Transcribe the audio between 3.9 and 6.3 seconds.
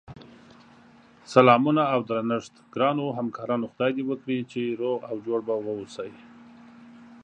دی وکړی چی روغ اوجوړبه اووسی